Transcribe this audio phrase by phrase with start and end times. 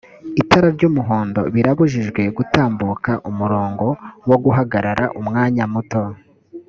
[0.41, 3.85] itara ry umuhondo birabujijwe gutambuka umurongo
[4.29, 6.01] wo guhagarara umwanya muto